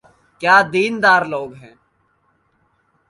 کیا 0.39 0.55
دین 0.73 0.93
دار 1.03 1.21
لوگ 1.33 1.49
ہیں۔ 1.61 1.75